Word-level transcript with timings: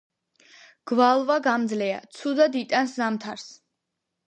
გვალვაგამძლეა, 0.91 2.01
ცუდად 2.19 2.59
იტანს 2.65 2.99
ზამთარს. 3.03 3.49